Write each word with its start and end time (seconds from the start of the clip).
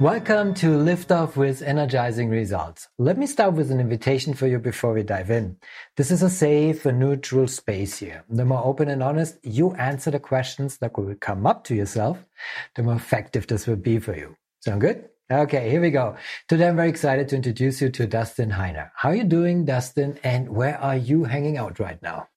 Welcome 0.00 0.54
to 0.54 0.76
Lift 0.76 1.12
Off 1.12 1.36
with 1.36 1.62
Energizing 1.62 2.28
Results. 2.28 2.88
Let 2.98 3.16
me 3.16 3.28
start 3.28 3.54
with 3.54 3.70
an 3.70 3.78
invitation 3.78 4.34
for 4.34 4.48
you 4.48 4.58
before 4.58 4.92
we 4.92 5.04
dive 5.04 5.30
in. 5.30 5.56
This 5.96 6.10
is 6.10 6.20
a 6.20 6.28
safe 6.28 6.84
and 6.84 6.98
neutral 6.98 7.46
space 7.46 7.96
here. 7.98 8.24
The 8.28 8.44
more 8.44 8.64
open 8.64 8.88
and 8.88 9.04
honest 9.04 9.38
you 9.44 9.72
answer 9.74 10.10
the 10.10 10.18
questions 10.18 10.78
that 10.78 10.98
will 10.98 11.14
come 11.14 11.46
up 11.46 11.62
to 11.64 11.76
yourself, 11.76 12.24
the 12.74 12.82
more 12.82 12.96
effective 12.96 13.46
this 13.46 13.68
will 13.68 13.76
be 13.76 14.00
for 14.00 14.16
you. 14.16 14.36
Sound 14.58 14.80
good? 14.80 15.08
Okay, 15.30 15.70
here 15.70 15.80
we 15.80 15.90
go. 15.90 16.16
Today 16.48 16.66
I'm 16.66 16.76
very 16.76 16.88
excited 16.88 17.28
to 17.28 17.36
introduce 17.36 17.80
you 17.80 17.88
to 17.90 18.06
Dustin 18.08 18.50
Heiner. 18.50 18.90
How 18.96 19.10
are 19.10 19.14
you 19.14 19.24
doing, 19.24 19.64
Dustin? 19.64 20.18
And 20.24 20.48
where 20.48 20.76
are 20.80 20.96
you 20.96 21.22
hanging 21.22 21.56
out 21.56 21.78
right 21.78 22.02
now? 22.02 22.28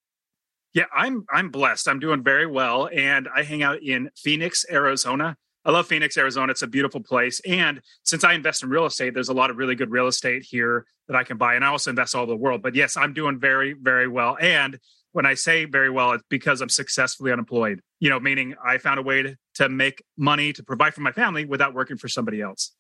Yeah, 0.76 0.86
I'm 0.96 1.26
I'm 1.34 1.50
blessed. 1.50 1.88
I'm 1.88 2.00
doing 2.00 2.24
very 2.24 2.46
well 2.46 2.88
and 2.94 3.28
I 3.36 3.42
hang 3.42 3.64
out 3.64 3.82
in 3.82 4.12
Phoenix, 4.16 4.64
Arizona. 4.70 5.38
I 5.68 5.72
love 5.72 5.86
Phoenix, 5.86 6.18
Arizona. 6.18 6.52
It's 6.52 6.62
a 6.62 6.68
beautiful 6.68 7.02
place. 7.02 7.42
And 7.42 7.82
since 8.04 8.24
I 8.24 8.34
invest 8.34 8.64
in 8.64 8.70
real 8.70 8.86
estate, 8.86 9.14
there's 9.14 9.28
a 9.28 9.34
lot 9.34 9.50
of 9.50 9.58
really 9.58 9.76
good 9.76 9.92
real 9.92 10.08
estate 10.08 10.44
here 10.44 10.86
that 11.10 11.18
I 11.18 11.26
can 11.26 11.36
buy. 11.36 11.56
And 11.56 11.66
I 11.66 11.68
also 11.68 11.90
invest 11.90 12.16
all 12.16 12.24
over 12.24 12.32
the 12.32 12.38
world. 12.38 12.62
But 12.62 12.74
yes, 12.74 12.96
I'm 12.96 13.14
doing 13.14 13.38
very, 13.38 13.74
very 13.74 14.08
well. 14.08 14.38
And 14.40 14.80
when 15.12 15.26
I 15.26 15.34
say 15.34 15.66
very 15.66 15.90
well, 15.90 16.14
it's 16.14 16.24
because 16.30 16.62
I'm 16.62 16.70
successfully 16.70 17.34
unemployed, 17.34 17.82
you 18.00 18.10
know, 18.10 18.18
meaning 18.18 18.56
I 18.66 18.78
found 18.78 18.98
a 18.98 19.04
way 19.04 19.24
to, 19.24 19.36
to 19.56 19.68
make 19.68 20.02
money 20.18 20.54
to 20.54 20.64
provide 20.64 20.94
for 20.94 21.02
my 21.02 21.12
family 21.12 21.44
without 21.44 21.74
working 21.74 21.98
for 21.98 22.08
somebody 22.08 22.42
else. 22.42 22.72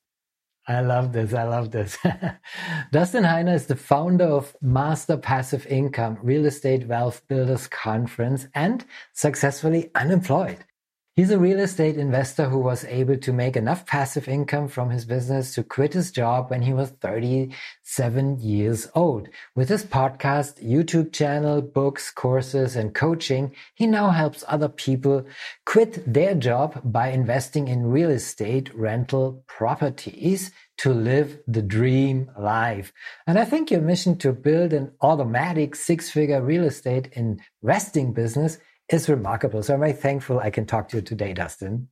I 0.65 0.79
love 0.79 1.11
this. 1.11 1.33
I 1.33 1.43
love 1.43 1.71
this. 1.71 1.97
Dustin 2.93 3.23
Heiner 3.23 3.55
is 3.55 3.65
the 3.65 3.75
founder 3.75 4.25
of 4.25 4.55
Master 4.61 5.17
Passive 5.17 5.65
Income 5.67 6.19
Real 6.23 6.45
Estate 6.45 6.87
Wealth 6.87 7.21
Builders 7.27 7.67
Conference 7.67 8.47
and 8.53 8.85
successfully 9.13 9.91
unemployed. 9.95 10.63
He's 11.17 11.31
a 11.31 11.39
real 11.39 11.59
estate 11.59 11.97
investor 11.97 12.47
who 12.47 12.59
was 12.59 12.85
able 12.85 13.17
to 13.17 13.33
make 13.33 13.55
enough 13.55 13.87
passive 13.87 14.27
income 14.27 14.67
from 14.67 14.91
his 14.91 15.03
business 15.03 15.55
to 15.55 15.63
quit 15.63 15.93
his 15.93 16.11
job 16.11 16.51
when 16.51 16.61
he 16.61 16.73
was 16.73 16.91
37 16.91 18.39
years 18.39 18.87
old. 18.93 19.27
With 19.55 19.67
his 19.67 19.83
podcast, 19.83 20.63
YouTube 20.63 21.11
channel, 21.11 21.63
books, 21.63 22.11
courses, 22.11 22.75
and 22.75 22.93
coaching, 22.93 23.55
he 23.73 23.87
now 23.87 24.11
helps 24.11 24.43
other 24.47 24.69
people 24.69 25.25
quit 25.65 26.03
their 26.05 26.35
job 26.35 26.79
by 26.83 27.07
investing 27.07 27.67
in 27.67 27.87
real 27.87 28.11
estate 28.11 28.71
rental 28.75 29.43
properties 29.47 30.51
to 30.77 30.93
live 30.93 31.39
the 31.47 31.63
dream 31.63 32.29
life. 32.37 32.93
And 33.25 33.39
I 33.39 33.45
think 33.45 33.71
your 33.71 33.81
mission 33.81 34.19
to 34.19 34.33
build 34.33 34.71
an 34.71 34.91
automatic 35.01 35.75
six 35.75 36.11
figure 36.11 36.43
real 36.43 36.65
estate 36.65 37.11
investing 37.13 38.13
business 38.13 38.59
is 38.89 39.09
remarkable. 39.09 39.63
So 39.63 39.73
I'm 39.73 39.79
very 39.79 39.93
thankful 39.93 40.39
I 40.39 40.49
can 40.49 40.65
talk 40.65 40.89
to 40.89 40.97
you 40.97 41.01
today, 41.01 41.33
Dustin. 41.33 41.89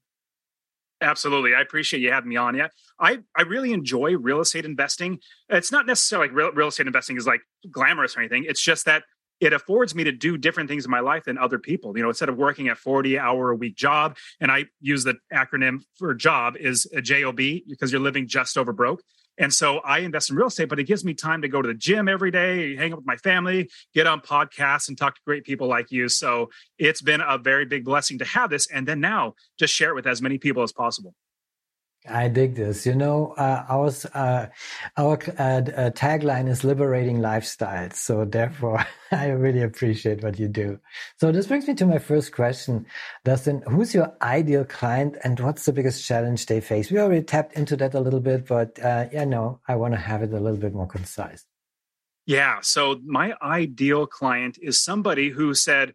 Absolutely. 1.01 1.53
I 1.53 1.61
appreciate 1.61 1.99
you 1.99 2.11
having 2.11 2.29
me 2.29 2.37
on. 2.37 2.55
Yeah. 2.55 2.69
I, 2.99 3.19
I 3.35 3.41
really 3.41 3.73
enjoy 3.73 4.15
real 4.15 4.39
estate 4.39 4.65
investing. 4.65 5.19
It's 5.49 5.71
not 5.71 5.85
necessarily 5.85 6.29
like 6.29 6.37
real, 6.37 6.51
real 6.51 6.69
estate 6.69 6.87
investing 6.87 7.17
is 7.17 7.27
like 7.27 7.41
glamorous 7.69 8.15
or 8.15 8.21
anything. 8.21 8.45
It's 8.47 8.61
just 8.61 8.85
that 8.85 9.03
it 9.41 9.51
affords 9.51 9.93
me 9.93 10.05
to 10.05 10.13
do 10.13 10.37
different 10.37 10.69
things 10.69 10.85
in 10.85 10.91
my 10.91 11.01
life 11.01 11.25
than 11.25 11.37
other 11.37 11.59
people. 11.59 11.95
You 11.97 12.03
know, 12.03 12.09
instead 12.09 12.29
of 12.29 12.37
working 12.37 12.69
a 12.69 12.75
40 12.75 13.19
hour 13.19 13.51
a 13.51 13.55
week 13.55 13.75
job, 13.75 14.17
and 14.39 14.49
I 14.49 14.65
use 14.79 15.03
the 15.03 15.15
acronym 15.33 15.83
for 15.97 16.13
job 16.13 16.55
is 16.57 16.87
a 16.95 17.01
JOB 17.01 17.37
because 17.67 17.91
you're 17.91 18.01
living 18.01 18.27
just 18.27 18.57
over 18.57 18.71
broke. 18.71 19.01
And 19.37 19.53
so 19.53 19.79
I 19.79 19.99
invest 19.99 20.29
in 20.29 20.35
real 20.35 20.47
estate, 20.47 20.69
but 20.69 20.79
it 20.79 20.85
gives 20.85 21.03
me 21.03 21.13
time 21.13 21.41
to 21.41 21.47
go 21.47 21.61
to 21.61 21.67
the 21.67 21.73
gym 21.73 22.07
every 22.07 22.31
day, 22.31 22.75
hang 22.75 22.93
out 22.93 22.99
with 22.99 23.05
my 23.05 23.17
family, 23.17 23.69
get 23.93 24.07
on 24.07 24.21
podcasts 24.21 24.87
and 24.87 24.97
talk 24.97 25.15
to 25.15 25.21
great 25.25 25.43
people 25.43 25.67
like 25.67 25.91
you. 25.91 26.07
So 26.07 26.49
it's 26.77 27.01
been 27.01 27.21
a 27.21 27.37
very 27.37 27.65
big 27.65 27.83
blessing 27.83 28.19
to 28.19 28.25
have 28.25 28.49
this. 28.49 28.67
And 28.71 28.87
then 28.87 29.01
now 29.01 29.35
just 29.59 29.73
share 29.73 29.89
it 29.89 29.95
with 29.95 30.07
as 30.07 30.21
many 30.21 30.37
people 30.37 30.63
as 30.63 30.71
possible. 30.71 31.13
I 32.07 32.27
dig 32.27 32.55
this. 32.55 32.85
You 32.85 32.95
know, 32.95 33.33
uh, 33.37 33.65
our 33.69 33.91
uh, 34.13 34.47
our 34.97 35.13
uh, 35.37 35.41
uh, 35.41 35.89
tagline 35.91 36.47
is 36.47 36.63
liberating 36.63 37.17
lifestyles. 37.17 37.93
So 37.93 38.25
therefore, 38.25 38.85
I 39.11 39.27
really 39.27 39.61
appreciate 39.61 40.23
what 40.23 40.39
you 40.39 40.47
do. 40.47 40.79
So 41.19 41.31
this 41.31 41.47
brings 41.47 41.67
me 41.67 41.75
to 41.75 41.85
my 41.85 41.99
first 41.99 42.33
question, 42.33 42.85
Dustin. 43.23 43.63
Who's 43.67 43.93
your 43.93 44.15
ideal 44.21 44.65
client, 44.65 45.17
and 45.23 45.39
what's 45.39 45.65
the 45.65 45.73
biggest 45.73 46.05
challenge 46.05 46.45
they 46.45 46.61
face? 46.61 46.91
We 46.91 46.99
already 46.99 47.23
tapped 47.23 47.53
into 47.53 47.75
that 47.77 47.93
a 47.93 47.99
little 47.99 48.19
bit, 48.21 48.47
but 48.47 48.77
uh, 48.83 49.05
yeah, 49.11 49.25
no, 49.25 49.59
I 49.67 49.75
want 49.75 49.93
to 49.93 49.99
have 49.99 50.21
it 50.21 50.31
a 50.33 50.39
little 50.39 50.59
bit 50.59 50.73
more 50.73 50.87
concise. 50.87 51.45
Yeah. 52.25 52.59
So 52.61 52.99
my 53.05 53.35
ideal 53.41 54.07
client 54.07 54.57
is 54.61 54.79
somebody 54.79 55.29
who 55.29 55.53
said, 55.53 55.93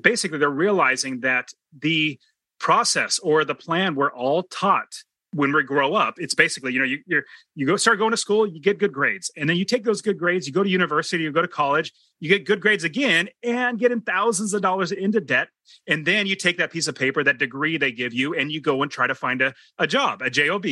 basically, 0.00 0.38
they're 0.38 0.48
realizing 0.48 1.20
that 1.20 1.48
the 1.76 2.18
process 2.62 3.18
or 3.18 3.44
the 3.44 3.56
plan 3.56 3.96
we're 3.96 4.12
all 4.12 4.44
taught 4.44 5.02
when 5.34 5.52
we 5.52 5.62
grow 5.62 5.94
up, 5.94 6.14
it's 6.18 6.34
basically, 6.34 6.72
you 6.72 6.78
know, 6.78 6.84
you 6.84 6.98
you 7.06 7.22
you 7.54 7.66
go 7.66 7.76
start 7.76 7.98
going 7.98 8.10
to 8.10 8.16
school, 8.16 8.46
you 8.46 8.60
get 8.60 8.78
good 8.78 8.92
grades, 8.92 9.30
and 9.36 9.48
then 9.48 9.56
you 9.56 9.64
take 9.64 9.84
those 9.84 10.02
good 10.02 10.18
grades, 10.18 10.46
you 10.46 10.52
go 10.52 10.62
to 10.62 10.68
university, 10.68 11.24
you 11.24 11.32
go 11.32 11.42
to 11.42 11.48
college, 11.48 11.92
you 12.20 12.28
get 12.28 12.44
good 12.44 12.60
grades 12.60 12.84
again, 12.84 13.28
and 13.42 13.78
get 13.78 13.92
in 13.92 14.00
thousands 14.00 14.54
of 14.54 14.62
dollars 14.62 14.92
into 14.92 15.20
debt, 15.20 15.48
and 15.86 16.06
then 16.06 16.26
you 16.26 16.36
take 16.36 16.58
that 16.58 16.70
piece 16.70 16.86
of 16.86 16.94
paper, 16.94 17.24
that 17.24 17.38
degree 17.38 17.76
they 17.76 17.92
give 17.92 18.12
you, 18.12 18.34
and 18.34 18.52
you 18.52 18.60
go 18.60 18.82
and 18.82 18.90
try 18.90 19.06
to 19.06 19.14
find 19.14 19.40
a, 19.40 19.54
a 19.78 19.86
job, 19.86 20.22
a 20.22 20.30
job, 20.30 20.66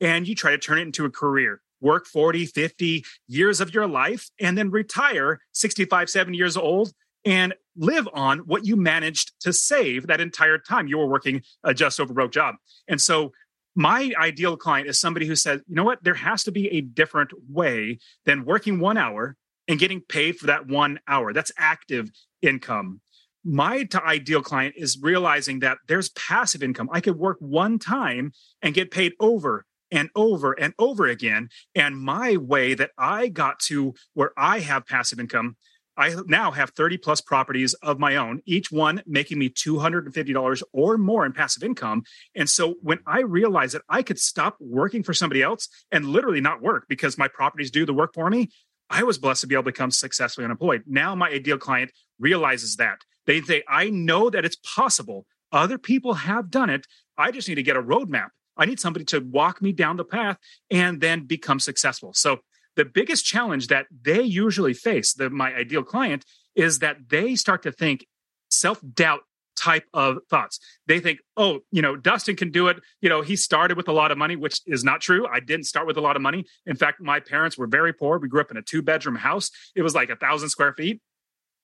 and 0.00 0.28
you 0.28 0.34
try 0.34 0.52
to 0.52 0.58
turn 0.58 0.78
it 0.78 0.82
into 0.82 1.04
a 1.04 1.10
career. 1.10 1.60
Work 1.80 2.06
40, 2.06 2.46
50 2.46 3.04
years 3.26 3.60
of 3.60 3.74
your 3.74 3.86
life, 3.86 4.30
and 4.40 4.56
then 4.56 4.70
retire 4.70 5.40
65, 5.52 6.08
70 6.08 6.36
years 6.36 6.56
old 6.56 6.92
and 7.24 7.54
live 7.76 8.08
on 8.12 8.40
what 8.40 8.64
you 8.64 8.76
managed 8.76 9.32
to 9.40 9.52
save 9.52 10.06
that 10.06 10.20
entire 10.20 10.58
time 10.58 10.86
you 10.86 10.98
were 10.98 11.06
working 11.06 11.42
a 11.62 11.74
just 11.74 11.98
over 11.98 12.12
broke 12.12 12.32
job. 12.32 12.56
And 12.86 13.00
so 13.00 13.32
my 13.74 14.12
ideal 14.18 14.56
client 14.56 14.88
is 14.88 15.00
somebody 15.00 15.26
who 15.26 15.36
says, 15.36 15.60
you 15.66 15.74
know 15.74 15.84
what, 15.84 16.02
there 16.02 16.14
has 16.14 16.44
to 16.44 16.52
be 16.52 16.68
a 16.68 16.80
different 16.80 17.32
way 17.48 17.98
than 18.24 18.44
working 18.44 18.78
one 18.78 18.96
hour 18.96 19.36
and 19.66 19.78
getting 19.78 20.00
paid 20.00 20.38
for 20.38 20.46
that 20.46 20.66
one 20.66 21.00
hour. 21.08 21.32
That's 21.32 21.52
active 21.56 22.10
income. 22.42 23.00
My 23.44 23.86
ideal 23.94 24.42
client 24.42 24.74
is 24.76 24.98
realizing 25.00 25.60
that 25.60 25.78
there's 25.88 26.08
passive 26.10 26.62
income. 26.62 26.88
I 26.92 27.00
could 27.00 27.18
work 27.18 27.36
one 27.40 27.78
time 27.78 28.32
and 28.62 28.74
get 28.74 28.90
paid 28.90 29.12
over 29.20 29.66
and 29.90 30.08
over 30.14 30.52
and 30.52 30.72
over 30.78 31.06
again. 31.06 31.48
And 31.74 31.96
my 31.96 32.36
way 32.36 32.74
that 32.74 32.90
I 32.96 33.28
got 33.28 33.60
to 33.60 33.94
where 34.14 34.32
I 34.36 34.60
have 34.60 34.86
passive 34.86 35.20
income 35.20 35.56
I 35.96 36.14
now 36.26 36.50
have 36.50 36.70
30 36.70 36.98
plus 36.98 37.20
properties 37.20 37.74
of 37.74 37.98
my 37.98 38.16
own, 38.16 38.40
each 38.46 38.70
one 38.72 39.02
making 39.06 39.38
me 39.38 39.48
$250 39.48 40.62
or 40.72 40.98
more 40.98 41.24
in 41.24 41.32
passive 41.32 41.62
income. 41.62 42.02
And 42.34 42.48
so 42.48 42.74
when 42.82 42.98
I 43.06 43.20
realized 43.20 43.74
that 43.74 43.82
I 43.88 44.02
could 44.02 44.18
stop 44.18 44.56
working 44.60 45.02
for 45.02 45.14
somebody 45.14 45.42
else 45.42 45.68
and 45.92 46.06
literally 46.06 46.40
not 46.40 46.62
work 46.62 46.86
because 46.88 47.16
my 47.16 47.28
properties 47.28 47.70
do 47.70 47.86
the 47.86 47.94
work 47.94 48.12
for 48.14 48.28
me, 48.28 48.50
I 48.90 49.02
was 49.02 49.18
blessed 49.18 49.42
to 49.42 49.46
be 49.46 49.54
able 49.54 49.64
to 49.64 49.72
become 49.72 49.90
successfully 49.90 50.44
unemployed. 50.44 50.82
Now 50.86 51.14
my 51.14 51.28
ideal 51.30 51.58
client 51.58 51.90
realizes 52.18 52.76
that. 52.76 52.98
They 53.26 53.40
say, 53.40 53.62
I 53.68 53.90
know 53.90 54.30
that 54.30 54.44
it's 54.44 54.56
possible. 54.56 55.26
Other 55.52 55.78
people 55.78 56.14
have 56.14 56.50
done 56.50 56.70
it. 56.70 56.86
I 57.16 57.30
just 57.30 57.48
need 57.48 57.54
to 57.54 57.62
get 57.62 57.76
a 57.76 57.82
roadmap. 57.82 58.28
I 58.56 58.66
need 58.66 58.80
somebody 58.80 59.04
to 59.06 59.20
walk 59.20 59.62
me 59.62 59.72
down 59.72 59.96
the 59.96 60.04
path 60.04 60.36
and 60.70 61.00
then 61.00 61.26
become 61.26 61.58
successful. 61.58 62.12
So 62.14 62.38
the 62.76 62.84
biggest 62.84 63.24
challenge 63.24 63.68
that 63.68 63.86
they 63.90 64.22
usually 64.22 64.74
face, 64.74 65.14
the, 65.14 65.30
my 65.30 65.54
ideal 65.54 65.82
client, 65.82 66.24
is 66.54 66.80
that 66.80 67.08
they 67.08 67.34
start 67.34 67.62
to 67.62 67.72
think 67.72 68.06
self 68.50 68.80
doubt 68.94 69.20
type 69.58 69.84
of 69.94 70.18
thoughts. 70.28 70.58
They 70.86 71.00
think, 71.00 71.20
oh, 71.36 71.60
you 71.70 71.80
know, 71.80 71.96
Dustin 71.96 72.36
can 72.36 72.50
do 72.50 72.68
it. 72.68 72.78
You 73.00 73.08
know, 73.08 73.22
he 73.22 73.36
started 73.36 73.76
with 73.76 73.88
a 73.88 73.92
lot 73.92 74.10
of 74.10 74.18
money, 74.18 74.36
which 74.36 74.60
is 74.66 74.84
not 74.84 75.00
true. 75.00 75.26
I 75.26 75.40
didn't 75.40 75.64
start 75.64 75.86
with 75.86 75.96
a 75.96 76.00
lot 76.00 76.16
of 76.16 76.22
money. 76.22 76.44
In 76.66 76.76
fact, 76.76 77.00
my 77.00 77.20
parents 77.20 77.56
were 77.56 77.66
very 77.66 77.92
poor. 77.92 78.18
We 78.18 78.28
grew 78.28 78.40
up 78.40 78.50
in 78.50 78.56
a 78.56 78.62
two 78.62 78.82
bedroom 78.82 79.16
house. 79.16 79.50
It 79.74 79.82
was 79.82 79.94
like 79.94 80.10
a 80.10 80.16
thousand 80.16 80.50
square 80.50 80.74
feet. 80.76 81.00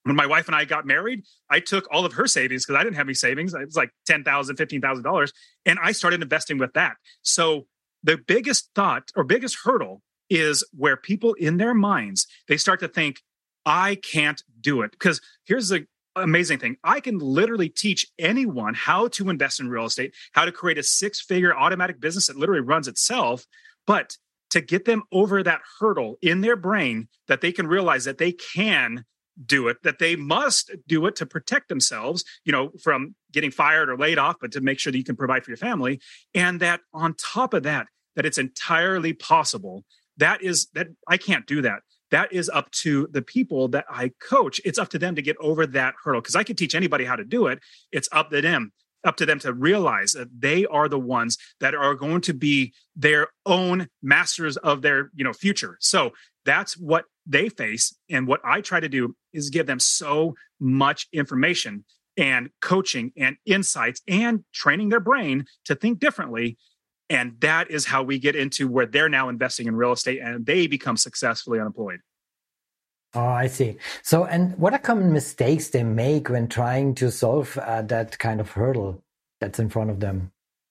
When 0.05 0.17
my 0.17 0.27
wife 0.27 0.47
and 0.47 0.57
I 0.57 0.65
got 0.65 0.87
married, 0.87 1.25
I 1.51 1.61
took 1.61 1.87
all 1.93 2.07
of 2.07 2.15
her 2.15 2.27
savings 2.27 2.65
because 2.65 2.81
I 2.81 2.85
didn't 2.85 2.97
have 2.97 3.07
any 3.07 3.15
savings. 3.15 3.53
It 3.53 3.67
was 3.67 3.77
like 3.77 3.91
$10,000, 4.09 4.25
$15,000. 4.25 5.33
And 5.67 5.79
I 5.83 5.93
started 5.93 6.23
investing 6.23 6.57
with 6.57 6.73
that. 6.73 6.95
So 7.21 7.67
the 8.03 8.17
biggest 8.17 8.71
thought 8.75 9.11
or 9.15 9.25
biggest 9.25 9.59
hurdle 9.63 10.01
is 10.31 10.65
where 10.73 10.97
people 10.97 11.35
in 11.35 11.57
their 11.57 11.75
minds 11.75 12.27
they 12.49 12.57
start 12.57 12.81
to 12.81 12.89
think 12.89 13.23
i 13.67 13.95
can't 13.97 14.43
do 14.61 14.83
it 14.83 14.93
because 14.93 15.21
here's 15.45 15.69
the 15.69 15.87
amazing 16.17 16.59
thing 16.59 16.77
i 16.83 17.01
can 17.01 17.19
literally 17.19 17.69
teach 17.69 18.07
anyone 18.19 18.75
how 18.75 19.09
to 19.09 19.29
invest 19.29 19.61
in 19.61 19.69
real 19.69 19.85
estate 19.85 20.15
how 20.33 20.45
to 20.45 20.53
create 20.53 20.79
a 20.79 20.83
six 20.83 21.21
figure 21.21 21.55
automatic 21.55 22.01
business 22.01 22.27
that 22.27 22.37
literally 22.37 22.61
runs 22.61 22.89
itself 22.89 23.47
but 23.87 24.17
to 24.51 24.61
get 24.61 24.85
them 24.85 25.03
over 25.13 25.43
that 25.43 25.61
hurdle 25.79 26.17
in 26.21 26.41
their 26.41 26.57
brain 26.57 27.09
that 27.29 27.41
they 27.41 27.53
can 27.53 27.67
realize 27.67 28.05
that 28.05 28.19
they 28.19 28.33
can 28.33 29.05
do 29.47 29.69
it, 29.69 29.83
that 29.83 29.99
they 29.99 30.17
must 30.17 30.71
do 30.87 31.07
it 31.07 31.17
to 31.17 31.27
protect 31.27 31.69
themselves, 31.69 32.25
you 32.45 32.53
know, 32.53 32.71
from 32.83 33.15
getting 33.33 33.51
fired 33.51 33.89
or 33.89 33.97
laid 33.97 34.19
off, 34.19 34.37
but 34.41 34.53
to 34.53 34.61
make 34.61 34.79
sure 34.79 34.91
that 34.91 34.99
you 34.99 35.05
can 35.05 35.17
provide 35.17 35.45
for 35.45 35.51
your 35.51 35.57
family. 35.57 36.01
And 36.35 36.61
that 36.61 36.81
on 36.93 37.15
top 37.15 37.55
of 37.55 37.63
that, 37.63 37.87
that 38.17 38.27
it's 38.27 38.39
entirely 38.39 39.13
possible. 39.13 39.85
That 40.21 40.43
is 40.43 40.69
that 40.75 40.89
I 41.09 41.17
can't 41.17 41.47
do 41.47 41.63
that. 41.63 41.81
That 42.11 42.33
is 42.33 42.49
up 42.49 42.71
to 42.73 43.09
the 43.13 43.23
people 43.23 43.69
that 43.69 43.85
I 43.89 44.13
coach. 44.21 44.61
It's 44.65 44.79
up 44.79 44.89
to 44.91 44.99
them 44.99 45.15
to 45.15 45.23
get 45.23 45.37
over 45.39 45.67
that 45.67 45.95
hurdle 46.03 46.21
because 46.21 46.37
I 46.37 46.45
can 46.45 46.57
teach 46.57 46.75
anybody 46.75 47.05
how 47.05 47.17
to 47.17 47.25
do 47.25 47.47
it. 47.47 47.61
It's 47.93 48.09
up 48.13 48.31
to 48.31 48.41
them 48.41 48.73
up 49.05 49.17
to 49.17 49.27
them 49.27 49.39
to 49.41 49.53
realize 49.53 50.13
that 50.13 50.29
they 50.39 50.67
are 50.67 50.89
the 50.89 50.99
ones 50.99 51.39
that 51.61 51.75
are 51.75 51.95
going 51.95 52.21
to 52.21 52.35
be 52.35 52.73
their 52.95 53.29
own 53.47 53.89
masters 54.03 54.57
of 54.59 54.83
their 54.83 55.11
you 55.15 55.25
know 55.25 55.33
future 55.33 55.77
so 55.81 56.13
that's 56.45 56.77
what 56.77 57.05
they 57.27 57.49
face 57.49 57.97
and 58.11 58.27
what 58.27 58.41
i 58.45 58.61
try 58.61 58.81
to 58.81 58.89
do 58.89 59.15
is 59.33 59.51
give 59.51 59.67
them 59.67 59.81
so 59.81 60.35
much 60.61 61.09
information 61.13 61.85
and 62.17 62.51
coaching 62.61 63.13
and 63.17 63.37
insights 63.47 64.03
and 64.07 64.45
training 64.53 64.89
their 64.89 65.01
brain 65.01 65.45
to 65.65 65.75
think 65.75 65.99
differently 65.99 66.59
and 67.11 67.39
that 67.41 67.71
is 67.71 67.85
how 67.85 68.03
we 68.03 68.19
get 68.19 68.35
into 68.35 68.69
where 68.69 68.87
they're 68.87 69.09
now 69.09 69.29
investing 69.29 69.67
in 69.67 69.77
real 69.77 69.93
estate 69.93 70.21
and 70.23 70.47
they 70.47 70.67
become 70.67 70.97
successfully 70.97 71.61
unemployed 71.61 72.01
Oh, 73.13 73.27
I 73.27 73.49
see. 73.49 73.77
So, 74.03 74.25
and 74.25 74.57
what 74.57 74.73
are 74.73 74.79
common 74.79 75.13
mistakes 75.13 75.71
they 75.71 75.83
make 75.83 76.29
when 76.29 76.47
trying 76.47 76.95
to 76.97 77.11
solve 77.11 77.59
uh, 77.59 77.83
that 77.83 78.19
kind 78.21 78.41
of 78.41 78.53
hurdle 78.53 79.03
that's 79.41 79.59
in 79.59 79.69
front 79.69 79.91
of 79.91 79.99
them? 79.99 80.31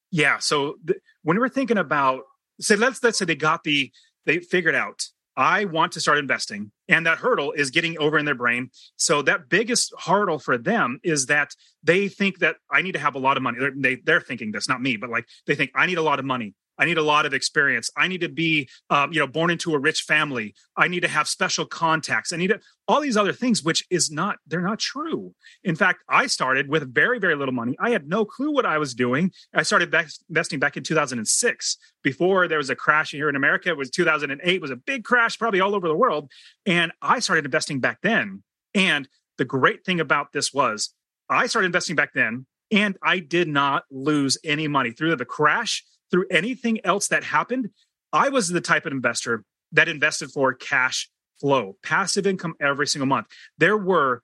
Yeah. 0.10 0.38
So, 0.38 0.76
th- 0.88 1.00
when 1.24 1.38
we're 1.38 1.50
thinking 1.50 1.78
about, 1.78 2.24
say, 2.62 2.78
let's 2.78 3.04
let's 3.04 3.18
say 3.18 3.26
they 3.26 3.36
got 3.36 3.66
the 3.66 3.92
they 4.26 4.40
figured 4.40 4.76
out 4.76 5.06
I 5.40 5.64
want 5.64 5.94
to 5.94 6.02
start 6.02 6.18
investing, 6.18 6.72
and 6.90 7.06
that 7.06 7.20
hurdle 7.20 7.54
is 7.54 7.70
getting 7.70 7.98
over 7.98 8.20
in 8.20 8.26
their 8.26 8.36
brain. 8.36 8.72
So 8.98 9.22
that 9.22 9.48
biggest 9.48 9.94
hurdle 9.98 10.38
for 10.38 10.58
them 10.58 11.00
is 11.02 11.28
that 11.28 11.56
they 11.82 12.10
think 12.10 12.40
that 12.40 12.58
I 12.70 12.82
need 12.82 12.92
to 12.92 13.00
have 13.00 13.16
a 13.16 13.20
lot 13.20 13.38
of 13.38 13.44
money. 13.44 13.58
They're, 13.58 13.72
they, 13.74 13.96
they 13.96 14.12
are 14.12 14.20
thinking 14.20 14.52
this, 14.52 14.68
not 14.68 14.82
me, 14.82 14.98
but 14.98 15.10
like 15.10 15.26
they 15.48 15.56
think 15.56 15.72
I 15.74 15.86
need 15.86 15.98
a 15.98 16.02
lot 16.02 16.20
of 16.20 16.26
money. 16.26 16.56
I 16.80 16.86
need 16.86 16.98
a 16.98 17.04
lot 17.04 17.26
of 17.26 17.34
experience. 17.34 17.92
I 17.98 18.08
need 18.08 18.22
to 18.22 18.30
be, 18.30 18.70
um, 18.90 19.12
you 19.12 19.20
know, 19.20 19.28
born 19.28 19.52
into 19.52 19.76
a 19.76 19.80
rich 19.80 20.02
family. 20.04 20.56
I 20.78 20.88
need 20.88 21.02
to 21.02 21.08
have 21.10 21.28
special 21.28 21.66
contacts. 21.66 22.32
I 22.32 22.38
need 22.38 22.48
to, 22.48 22.60
all 22.88 23.02
these 23.02 23.18
other 23.18 23.34
things, 23.34 23.62
which 23.62 23.86
is 23.90 24.10
not, 24.10 24.38
they're 24.48 24.62
not 24.62 24.80
true. 24.80 25.36
In 25.64 25.76
fact, 25.76 26.04
I 26.08 26.28
started 26.28 26.70
with 26.70 26.94
very, 26.94 27.20
very 27.20 27.36
little 27.36 27.54
money. 27.54 27.76
I 27.80 27.90
had 27.90 28.08
no 28.08 28.24
clue 28.24 28.52
what 28.52 28.66
I 28.66 28.78
was 28.78 28.96
doing. 28.96 29.32
I 29.54 29.64
started 29.64 29.94
investing 30.30 30.60
back 30.60 30.78
in 30.78 30.84
2006 30.84 31.78
before 32.02 32.48
there 32.48 32.58
was 32.58 32.70
a 32.70 32.76
crash 32.76 33.12
here 33.12 33.30
in 33.30 33.36
America. 33.36 33.70
It 33.70 33.78
was 33.78 33.90
2008 33.90 34.56
it 34.56 34.62
was 34.62 34.72
a 34.72 34.76
big 34.76 35.04
crash, 35.04 35.38
probably 35.38 35.60
all 35.60 35.76
over 35.76 35.88
the 35.88 35.96
world. 35.96 36.32
And 36.66 36.92
I 37.02 37.20
started 37.20 37.46
investing 37.46 37.80
back 37.80 38.00
then. 38.02 38.44
And 38.74 39.08
the 39.38 39.46
great 39.46 39.86
thing 39.86 40.00
about 40.00 40.32
this 40.32 40.54
was 40.54 40.94
I 41.30 41.48
started 41.48 41.68
investing 41.68 41.96
back 41.96 42.14
then 42.14 42.46
and 42.72 42.98
I 43.02 43.20
did 43.20 43.48
not 43.48 43.84
lose 43.92 44.38
any 44.44 44.68
money 44.68 44.92
through 44.92 45.16
the 45.16 45.26
crash 45.26 45.84
through 46.12 46.26
anything 46.32 46.80
else 46.86 47.08
that 47.08 47.24
happened, 47.24 47.70
I 48.12 48.30
was 48.30 48.50
the 48.50 48.62
type 48.62 48.86
of 48.86 48.92
investor 48.92 49.44
that 49.72 49.88
invested 49.88 50.32
for 50.32 50.54
cash 50.54 51.10
flow, 51.40 51.78
passive 51.84 52.28
income 52.28 52.56
every 52.60 52.88
single 52.88 53.08
month. 53.08 53.28
There 53.58 53.78
were 53.78 54.24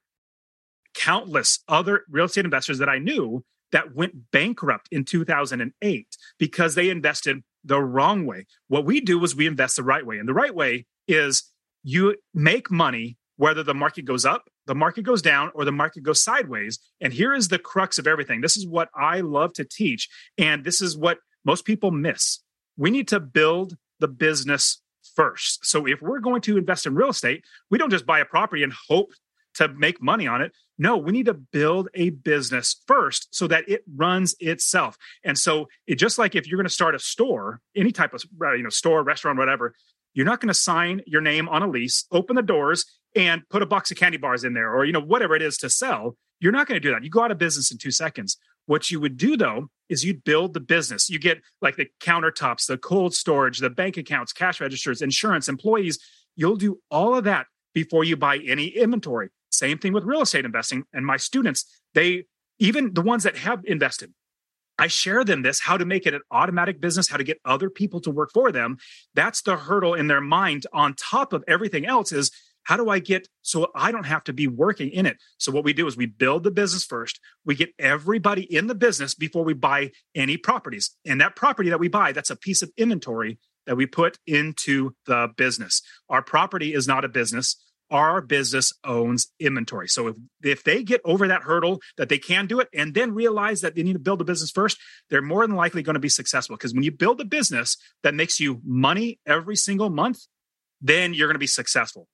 countless 0.95 1.59
other 1.67 2.03
real 2.09 2.25
estate 2.25 2.45
investors 2.45 2.79
that 2.79 2.89
I 2.89 2.97
knew 2.97 3.43
that 3.71 3.95
went 3.95 4.31
bankrupt 4.31 4.87
in 4.91 5.03
2008 5.03 6.07
because 6.39 6.75
they 6.75 6.89
invested 6.89 7.43
the 7.63 7.81
wrong 7.81 8.25
way. 8.25 8.45
What 8.67 8.85
we 8.85 9.01
do 9.01 9.23
is 9.23 9.35
we 9.35 9.47
invest 9.47 9.75
the 9.75 9.83
right 9.83 10.05
way. 10.05 10.17
And 10.17 10.27
the 10.27 10.33
right 10.33 10.53
way 10.53 10.85
is 11.07 11.51
you 11.83 12.15
make 12.33 12.71
money 12.71 13.17
whether 13.37 13.63
the 13.63 13.73
market 13.73 14.05
goes 14.05 14.23
up, 14.23 14.49
the 14.65 14.75
market 14.75 15.01
goes 15.01 15.21
down, 15.21 15.51
or 15.53 15.65
the 15.65 15.71
market 15.71 16.03
goes 16.03 16.21
sideways. 16.21 16.79
And 17.01 17.11
here 17.11 17.33
is 17.33 17.49
the 17.49 17.59
crux 17.59 17.97
of 17.97 18.07
everything. 18.07 18.41
This 18.41 18.55
is 18.55 18.65
what 18.65 18.89
I 18.95 19.19
love 19.21 19.53
to 19.53 19.65
teach. 19.65 20.07
And 20.37 20.63
this 20.63 20.81
is 20.81 20.97
what 20.97 21.17
most 21.45 21.65
people 21.65 21.92
miss. 21.92 22.39
We 22.77 22.92
need 22.92 23.07
to 23.09 23.19
build 23.19 23.77
the 24.00 24.07
business 24.07 24.81
first. 25.15 25.65
So 25.65 25.88
if 25.88 26.01
we're 26.01 26.19
going 26.19 26.42
to 26.42 26.57
invest 26.57 26.86
in 26.86 26.95
real 26.95 27.09
estate, 27.09 27.45
we 27.69 27.77
don't 27.77 27.89
just 27.89 28.06
buy 28.06 28.19
a 28.19 28.25
property 28.25 28.63
and 28.63 28.74
hope 28.89 29.12
to 29.56 29.69
make 29.69 30.01
money 30.01 30.27
on 30.27 30.42
it. 30.42 30.51
No, 30.77 30.97
we 30.97 31.13
need 31.13 31.27
to 31.27 31.33
build 31.33 31.88
a 31.94 32.09
business 32.09 32.81
first 32.86 33.33
so 33.33 33.47
that 33.47 33.68
it 33.69 33.83
runs 33.95 34.36
itself. 34.39 34.97
And 35.24 35.38
so 35.38 35.69
it 35.88 35.95
just 35.95 36.19
like 36.19 36.36
if 36.36 36.47
you're 36.47 36.57
going 36.57 36.68
to 36.68 36.74
start 36.74 36.95
a 36.95 37.00
store, 37.00 37.62
any 37.75 37.92
type 37.92 38.13
of 38.13 38.24
you 38.42 38.63
know 38.63 38.69
store, 38.69 39.01
restaurant, 39.03 39.39
whatever, 39.39 39.74
you're 40.15 40.25
not 40.25 40.39
going 40.39 40.47
to 40.47 40.56
sign 40.56 41.01
your 41.06 41.21
name 41.21 41.47
on 41.47 41.62
a 41.62 41.67
lease, 41.67 42.06
open 42.12 42.35
the 42.35 42.41
doors 42.41 42.85
and 43.15 43.47
put 43.50 43.62
a 43.62 43.65
box 43.67 43.91
of 43.91 43.97
candy 43.97 44.17
bars 44.17 44.44
in 44.44 44.53
there 44.53 44.73
or 44.73 44.83
you 44.85 44.91
know 44.91 45.01
whatever 45.01 45.35
it 45.35 45.44
is 45.44 45.57
to 45.59 45.69
sell. 45.69 46.17
You're 46.39 46.51
not 46.51 46.67
going 46.67 46.81
to 46.81 46.85
do 46.85 46.91
that. 46.91 47.03
You 47.03 47.12
go 47.12 47.21
out 47.21 47.31
of 47.31 47.38
business 47.38 47.71
in 47.71 47.77
2 47.77 47.91
seconds. 47.91 48.38
What 48.65 48.89
you 48.89 49.00
would 49.00 49.17
do 49.17 49.38
though 49.38 49.67
is 49.89 50.03
you'd 50.03 50.23
build 50.23 50.53
the 50.53 50.59
business. 50.59 51.09
You 51.09 51.19
get 51.19 51.41
like 51.62 51.75
the 51.75 51.88
countertops, 52.01 52.65
the 52.65 52.77
cold 52.77 53.13
storage, 53.13 53.59
the 53.59 53.69
bank 53.69 53.97
accounts, 53.97 54.33
cash 54.33 54.59
registers, 54.59 55.01
insurance, 55.01 55.47
employees. 55.47 56.00
You'll 56.35 56.56
do 56.56 56.79
all 56.89 57.15
of 57.15 57.25
that 57.25 57.45
before 57.73 58.03
you 58.03 58.18
buy 58.18 58.38
any 58.38 58.68
inventory. 58.68 59.29
Same 59.51 59.77
thing 59.77 59.94
with 59.94 60.03
real 60.03 60.21
estate 60.21 60.45
investing. 60.45 60.83
And 60.94 61.06
my 61.06 61.18
students, 61.18 61.65
they 61.94 62.25
even 62.59 62.94
the 62.94 63.01
ones 63.01 63.23
that 63.23 63.38
have 63.38 63.61
invested, 63.65 64.13
I 64.77 64.88
share 64.88 65.24
them 65.24 65.42
this 65.42 65.60
how 65.60 65.77
to 65.77 65.86
make 65.86 66.06
it 66.06 66.13
an 66.13 66.22
automatic 66.31 66.81
business, 66.81 67.07
how 67.07 67.18
to 67.18 67.24
get 67.24 67.39
other 67.45 67.69
people 67.69 68.01
to 68.01 68.12
work 68.12 68.31
for 68.33 68.51
them. 68.51 68.77
That's 69.13 69.42
the 69.42 69.56
hurdle 69.57 69.94
in 69.94 70.07
their 70.07 70.22
mind 70.22 70.66
on 70.74 70.95
top 70.95 71.33
of 71.33 71.44
everything 71.48 71.86
else 71.86 72.12
is 72.12 72.31
how 72.63 72.77
do 72.77 72.89
I 72.89 73.00
get 73.00 73.27
so 73.44 73.72
I 73.75 73.92
don't 73.92 74.06
have 74.06 74.24
to 74.25 74.33
be 74.33 74.48
working 74.48 74.89
in 74.89 75.06
it? 75.06 75.18
So 75.38 75.51
what 75.51 75.63
we 75.63 75.72
do 75.72 75.86
is 75.88 75.95
we 75.95 76.07
build 76.07 76.44
the 76.44 76.51
business 76.51 76.83
first. 76.83 77.19
We 77.45 77.56
get 77.56 77.69
everybody 77.77 78.42
in 78.42 78.68
the 78.68 78.75
business 78.75 79.13
before 79.13 79.44
we 79.44 79.54
buy 79.54 79.92
any 80.16 80.38
properties. 80.38 80.95
And 81.06 81.21
that 81.21 81.36
property 81.36 81.69
that 81.69 81.80
we 81.80 81.88
buy, 81.88 82.12
that's 82.12 82.31
a 82.31 82.36
piece 82.36 82.63
of 82.63 82.71
inventory 82.75 83.38
that 83.68 83.78
we 83.78 83.86
put 83.86 84.18
into 84.25 84.95
the 85.06 85.30
business. 85.38 85.81
Our 86.10 86.24
property 86.24 86.74
is 86.74 86.88
not 86.88 87.06
a 87.06 87.10
business. 87.10 87.56
Our 87.91 88.21
business 88.21 88.73
owns 88.83 89.31
inventory. 89.39 89.87
So 89.87 90.07
if, 90.07 90.15
if 90.43 90.63
they 90.63 90.83
get 90.83 91.01
over 91.05 91.27
that 91.27 91.43
hurdle 91.43 91.81
that 91.97 92.09
they 92.09 92.17
can 92.17 92.47
do 92.47 92.59
it 92.59 92.67
and 92.73 92.93
then 92.93 93.13
realize 93.13 93.61
that 93.61 93.75
they 93.75 93.83
need 93.83 93.93
to 93.93 93.99
build 93.99 94.21
a 94.21 94.25
business 94.25 94.51
first, 94.51 94.77
they're 95.09 95.21
more 95.21 95.45
than 95.45 95.55
likely 95.55 95.83
going 95.83 95.93
to 95.93 95.99
be 95.99 96.09
successful. 96.09 96.55
Because 96.55 96.73
when 96.73 96.83
you 96.83 96.91
build 96.91 97.21
a 97.21 97.25
business 97.25 97.77
that 98.03 98.15
makes 98.15 98.39
you 98.39 98.61
money 98.65 99.19
every 99.25 99.55
single 99.55 99.89
month, 99.89 100.19
then 100.81 101.13
you're 101.13 101.27
going 101.27 101.35
to 101.35 101.39
be 101.39 101.47
successful. 101.47 102.07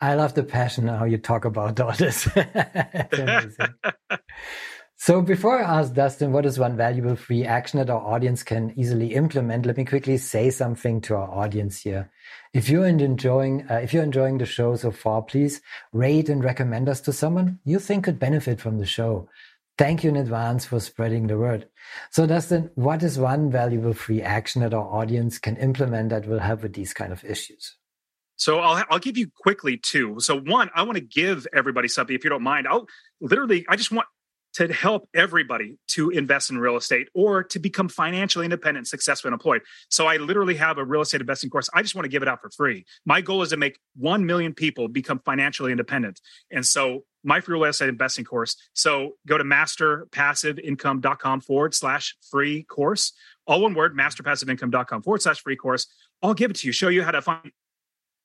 I 0.00 0.14
love 0.14 0.34
the 0.34 0.44
passion 0.44 0.86
how 0.86 1.04
you 1.04 1.18
talk 1.18 1.44
about 1.44 1.80
all 1.80 1.92
this. 1.92 2.28
so 4.96 5.22
before 5.22 5.60
I 5.60 5.80
ask 5.80 5.92
Dustin 5.92 6.32
what 6.32 6.46
is 6.46 6.58
one 6.58 6.76
valuable 6.76 7.16
free 7.16 7.44
action 7.44 7.78
that 7.78 7.90
our 7.90 8.00
audience 8.00 8.44
can 8.44 8.72
easily 8.76 9.14
implement, 9.14 9.66
let 9.66 9.76
me 9.76 9.84
quickly 9.84 10.16
say 10.16 10.50
something 10.50 11.00
to 11.02 11.16
our 11.16 11.28
audience 11.28 11.82
here. 11.82 12.10
If 12.52 12.68
you're 12.68 12.86
enjoying, 12.86 13.66
uh, 13.70 13.76
if 13.76 13.92
you're 13.92 14.02
enjoying 14.02 14.38
the 14.38 14.46
show 14.46 14.76
so 14.76 14.90
far, 14.90 15.22
please 15.22 15.60
rate 15.92 16.28
and 16.28 16.42
recommend 16.42 16.88
us 16.88 17.00
to 17.02 17.12
someone 17.12 17.58
you 17.64 17.78
think 17.78 18.04
could 18.04 18.18
benefit 18.18 18.60
from 18.60 18.78
the 18.78 18.86
show. 18.86 19.28
Thank 19.76 20.02
you 20.02 20.10
in 20.10 20.16
advance 20.16 20.64
for 20.64 20.80
spreading 20.80 21.28
the 21.28 21.38
word. 21.38 21.68
So 22.10 22.26
Dustin, 22.26 22.70
what 22.74 23.02
is 23.02 23.18
one 23.18 23.50
valuable 23.50 23.94
free 23.94 24.22
action 24.22 24.62
that 24.62 24.74
our 24.74 24.92
audience 24.92 25.38
can 25.38 25.56
implement 25.56 26.08
that 26.10 26.26
will 26.26 26.40
help 26.40 26.62
with 26.62 26.72
these 26.72 26.92
kind 26.92 27.12
of 27.12 27.24
issues? 27.24 27.76
So 28.36 28.60
I'll 28.60 28.84
I'll 28.88 28.98
give 28.98 29.18
you 29.18 29.30
quickly 29.40 29.76
two. 29.76 30.20
So 30.20 30.40
one, 30.40 30.70
I 30.74 30.82
want 30.82 30.96
to 30.96 31.04
give 31.04 31.46
everybody 31.52 31.88
something 31.88 32.14
if 32.14 32.24
you 32.24 32.30
don't 32.30 32.42
mind. 32.42 32.66
I'll 32.68 32.86
literally 33.20 33.66
I 33.68 33.76
just 33.76 33.92
want 33.92 34.06
to 34.66 34.72
help 34.72 35.08
everybody 35.14 35.78
to 35.86 36.10
invest 36.10 36.50
in 36.50 36.58
real 36.58 36.76
estate 36.76 37.08
or 37.14 37.44
to 37.44 37.60
become 37.60 37.88
financially 37.88 38.44
independent, 38.44 38.88
successful, 38.88 39.28
and 39.28 39.32
employed. 39.32 39.62
So 39.88 40.06
I 40.06 40.16
literally 40.16 40.56
have 40.56 40.78
a 40.78 40.84
real 40.84 41.00
estate 41.00 41.20
investing 41.20 41.48
course. 41.48 41.70
I 41.72 41.82
just 41.82 41.94
want 41.94 42.06
to 42.06 42.08
give 42.08 42.22
it 42.22 42.28
out 42.28 42.40
for 42.40 42.50
free. 42.50 42.84
My 43.06 43.20
goal 43.20 43.42
is 43.42 43.50
to 43.50 43.56
make 43.56 43.78
1 43.96 44.26
million 44.26 44.54
people 44.54 44.88
become 44.88 45.20
financially 45.24 45.70
independent. 45.70 46.20
And 46.50 46.66
so 46.66 47.04
my 47.22 47.40
free 47.40 47.56
real 47.56 47.70
estate 47.70 47.88
investing 47.88 48.24
course. 48.24 48.56
So 48.72 49.12
go 49.28 49.38
to 49.38 49.44
masterpassiveincome.com 49.44 51.40
forward 51.42 51.74
slash 51.74 52.16
free 52.28 52.64
course. 52.64 53.12
All 53.46 53.60
one 53.60 53.74
word, 53.74 53.96
masterpassiveincome.com 53.96 55.02
forward 55.02 55.22
slash 55.22 55.40
free 55.40 55.56
course. 55.56 55.86
I'll 56.20 56.34
give 56.34 56.50
it 56.50 56.56
to 56.58 56.66
you, 56.66 56.72
show 56.72 56.88
you 56.88 57.04
how 57.04 57.12
to 57.12 57.22
find 57.22 57.52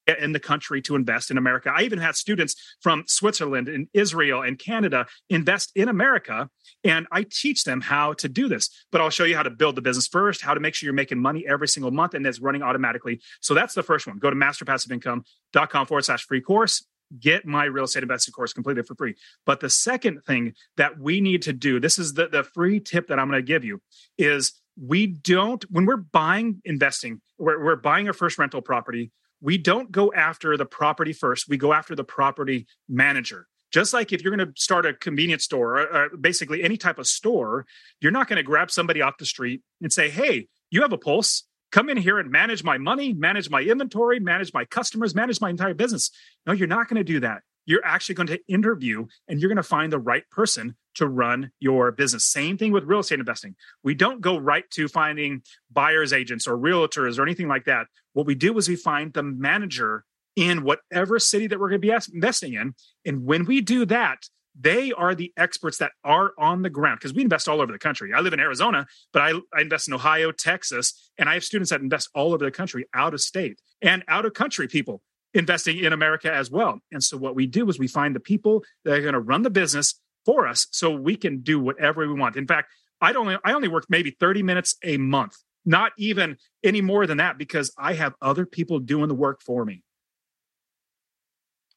in 0.07 0.33
the 0.33 0.39
country 0.39 0.81
to 0.83 0.95
invest 0.95 1.31
in 1.31 1.37
America. 1.37 1.71
I 1.75 1.83
even 1.83 1.99
had 1.99 2.15
students 2.15 2.55
from 2.81 3.03
Switzerland 3.07 3.69
and 3.69 3.87
Israel 3.93 4.41
and 4.41 4.59
Canada 4.59 5.05
invest 5.29 5.71
in 5.75 5.89
America, 5.89 6.49
and 6.83 7.07
I 7.11 7.25
teach 7.29 7.63
them 7.63 7.81
how 7.81 8.13
to 8.13 8.29
do 8.29 8.47
this. 8.47 8.69
But 8.91 9.01
I'll 9.01 9.09
show 9.09 9.23
you 9.23 9.35
how 9.35 9.43
to 9.43 9.49
build 9.49 9.75
the 9.75 9.81
business 9.81 10.07
first, 10.07 10.41
how 10.41 10.53
to 10.53 10.59
make 10.59 10.75
sure 10.75 10.87
you're 10.87 10.93
making 10.93 11.19
money 11.19 11.45
every 11.47 11.67
single 11.67 11.91
month, 11.91 12.13
and 12.13 12.25
it's 12.25 12.39
running 12.39 12.63
automatically. 12.63 13.21
So 13.41 13.53
that's 13.53 13.73
the 13.73 13.83
first 13.83 14.07
one. 14.07 14.19
Go 14.19 14.29
to 14.29 14.35
masterpassiveincome.com 14.35 15.87
forward 15.87 16.05
slash 16.05 16.25
free 16.25 16.41
course. 16.41 16.85
Get 17.19 17.45
my 17.45 17.65
real 17.65 17.83
estate 17.83 18.03
investing 18.03 18.31
course 18.31 18.53
completely 18.53 18.83
for 18.83 18.95
free. 18.95 19.15
But 19.45 19.59
the 19.59 19.69
second 19.69 20.21
thing 20.25 20.53
that 20.77 20.97
we 20.97 21.21
need 21.21 21.43
to 21.43 21.53
do, 21.53 21.79
this 21.79 21.99
is 21.99 22.13
the, 22.13 22.27
the 22.27 22.43
free 22.43 22.79
tip 22.79 23.07
that 23.07 23.19
I'm 23.19 23.29
going 23.29 23.39
to 23.39 23.45
give 23.45 23.63
you, 23.63 23.81
is 24.17 24.53
we 24.81 25.05
don't 25.05 25.63
when 25.69 25.85
we're 25.85 25.97
buying 25.97 26.59
investing 26.65 27.21
we're, 27.37 27.63
we're 27.63 27.75
buying 27.75 28.07
our 28.07 28.13
first 28.13 28.39
rental 28.39 28.59
property 28.59 29.11
we 29.43 29.57
don't 29.57 29.91
go 29.91 30.11
after 30.13 30.57
the 30.57 30.65
property 30.65 31.13
first 31.13 31.47
we 31.47 31.57
go 31.57 31.73
after 31.73 31.95
the 31.95 32.03
property 32.03 32.65
manager. 32.89 33.47
Just 33.71 33.93
like 33.93 34.13
if 34.13 34.23
you're 34.23 34.35
going 34.35 34.47
to 34.47 34.61
start 34.61 34.85
a 34.85 34.93
convenience 34.93 35.43
store 35.43 35.79
or, 35.79 35.95
or 35.95 36.17
basically 36.17 36.63
any 36.63 36.77
type 36.77 36.97
of 36.97 37.05
store 37.05 37.67
you're 38.01 38.11
not 38.11 38.27
going 38.27 38.37
to 38.37 38.43
grab 38.43 38.71
somebody 38.71 39.01
off 39.01 39.17
the 39.17 39.25
street 39.25 39.61
and 39.81 39.93
say 39.93 40.09
hey 40.09 40.47
you 40.71 40.81
have 40.81 40.93
a 40.93 40.97
pulse. 40.97 41.43
Come 41.71 41.89
in 41.89 41.97
here 41.97 42.19
and 42.19 42.31
manage 42.31 42.63
my 42.63 42.77
money 42.77 43.13
manage 43.13 43.49
my 43.49 43.61
inventory 43.61 44.19
manage 44.19 44.53
my 44.53 44.65
customers 44.65 45.13
manage 45.13 45.41
my 45.41 45.49
entire 45.49 45.73
business. 45.73 46.09
No 46.47 46.53
you're 46.53 46.67
not 46.67 46.87
going 46.87 46.97
to 46.97 47.03
do 47.03 47.19
that. 47.19 47.41
You're 47.65 47.85
actually 47.85 48.15
going 48.15 48.27
to 48.27 48.39
interview 48.47 49.05
and 49.27 49.39
you're 49.39 49.49
going 49.49 49.57
to 49.57 49.63
find 49.63 49.91
the 49.91 49.99
right 49.99 50.23
person 50.31 50.75
to 50.95 51.07
run 51.07 51.51
your 51.59 51.91
business. 51.91 52.25
Same 52.25 52.57
thing 52.57 52.71
with 52.71 52.83
real 52.85 52.99
estate 52.99 53.19
investing. 53.19 53.55
We 53.83 53.95
don't 53.95 54.21
go 54.21 54.37
right 54.37 54.69
to 54.71 54.87
finding 54.87 55.41
buyer's 55.71 56.13
agents 56.13 56.47
or 56.47 56.57
realtors 56.57 57.17
or 57.17 57.23
anything 57.23 57.47
like 57.47 57.65
that. 57.65 57.87
What 58.13 58.25
we 58.25 58.35
do 58.35 58.57
is 58.57 58.67
we 58.67 58.75
find 58.75 59.13
the 59.13 59.23
manager 59.23 60.05
in 60.35 60.63
whatever 60.63 61.19
city 61.19 61.47
that 61.47 61.59
we're 61.59 61.69
going 61.69 61.81
to 61.81 61.87
be 61.87 62.13
investing 62.13 62.53
in. 62.53 62.73
And 63.05 63.25
when 63.25 63.45
we 63.45 63.61
do 63.61 63.85
that, 63.85 64.27
they 64.59 64.91
are 64.91 65.15
the 65.15 65.33
experts 65.35 65.77
that 65.79 65.91
are 66.03 66.31
on 66.37 66.61
the 66.61 66.69
ground 66.69 66.99
because 66.99 67.13
we 67.13 67.23
invest 67.23 67.47
all 67.47 67.59
over 67.59 67.71
the 67.71 67.79
country. 67.79 68.13
I 68.13 68.19
live 68.19 68.33
in 68.33 68.39
Arizona, 68.39 68.85
but 69.11 69.21
I, 69.21 69.33
I 69.53 69.61
invest 69.61 69.87
in 69.87 69.93
Ohio, 69.93 70.31
Texas, 70.31 71.11
and 71.17 71.27
I 71.27 71.33
have 71.33 71.43
students 71.43 71.71
that 71.71 71.81
invest 71.81 72.09
all 72.13 72.33
over 72.33 72.45
the 72.45 72.51
country, 72.51 72.85
out 72.93 73.13
of 73.13 73.21
state 73.21 73.59
and 73.81 74.03
out 74.07 74.25
of 74.25 74.33
country 74.33 74.67
people 74.67 75.01
investing 75.33 75.79
in 75.79 75.93
America 75.93 76.31
as 76.31 76.51
well. 76.51 76.79
And 76.91 77.03
so 77.03 77.17
what 77.17 77.35
we 77.35 77.47
do 77.47 77.67
is 77.69 77.79
we 77.79 77.87
find 77.87 78.15
the 78.15 78.19
people 78.19 78.63
that 78.85 78.99
are 78.99 79.01
going 79.01 79.13
to 79.13 79.19
run 79.19 79.41
the 79.41 79.49
business 79.49 79.99
for 80.25 80.47
us 80.47 80.67
so 80.71 80.91
we 80.91 81.15
can 81.15 81.41
do 81.41 81.59
whatever 81.59 82.07
we 82.07 82.13
want. 82.13 82.35
In 82.35 82.47
fact, 82.47 82.71
I 83.01 83.11
don't 83.11 83.39
I 83.43 83.53
only 83.53 83.67
work 83.67 83.85
maybe 83.89 84.15
30 84.19 84.43
minutes 84.43 84.75
a 84.83 84.97
month, 84.97 85.35
not 85.65 85.91
even 85.97 86.37
any 86.63 86.81
more 86.81 87.05
than 87.05 87.17
that 87.17 87.37
because 87.37 87.73
I 87.77 87.93
have 87.93 88.13
other 88.21 88.45
people 88.45 88.79
doing 88.79 89.09
the 89.09 89.15
work 89.15 89.41
for 89.41 89.65
me. 89.65 89.83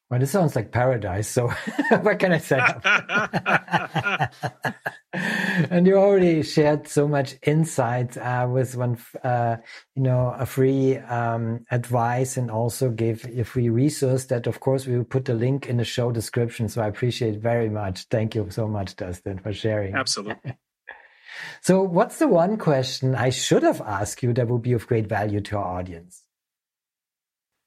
Well, 0.08 0.20
this 0.20 0.30
sounds 0.30 0.54
like 0.54 0.70
paradise. 0.70 1.28
So, 1.28 1.48
what 2.02 2.20
can 2.20 2.32
I 2.32 2.38
say? 2.38 2.60
and 5.70 5.86
you 5.86 5.96
already 5.96 6.42
shared 6.42 6.88
so 6.88 7.08
much 7.08 7.36
insight 7.42 8.16
uh, 8.16 8.46
with 8.50 8.76
one, 8.76 8.98
uh, 9.22 9.56
you 9.94 10.02
know, 10.02 10.34
a 10.38 10.46
free 10.46 10.96
um, 10.98 11.64
advice 11.70 12.36
and 12.36 12.50
also 12.50 12.90
gave 12.90 13.24
a 13.38 13.44
free 13.44 13.68
resource 13.68 14.26
that, 14.26 14.46
of 14.46 14.60
course, 14.60 14.86
we 14.86 14.96
will 14.96 15.04
put 15.04 15.24
the 15.24 15.34
link 15.34 15.66
in 15.66 15.76
the 15.76 15.84
show 15.84 16.10
description. 16.12 16.68
So, 16.68 16.82
I 16.82 16.86
appreciate 16.86 17.40
very 17.40 17.68
much. 17.68 18.04
Thank 18.04 18.34
you 18.34 18.46
so 18.50 18.68
much, 18.68 18.96
Dustin, 18.96 19.38
for 19.38 19.52
sharing. 19.52 19.94
Absolutely. 19.94 20.56
so, 21.60 21.82
what's 21.82 22.18
the 22.18 22.28
one 22.28 22.56
question 22.56 23.14
I 23.14 23.30
should 23.30 23.62
have 23.62 23.80
asked 23.80 24.22
you 24.22 24.32
that 24.34 24.48
would 24.48 24.62
be 24.62 24.72
of 24.72 24.86
great 24.86 25.06
value 25.06 25.40
to 25.42 25.58
our 25.58 25.78
audience? 25.78 26.22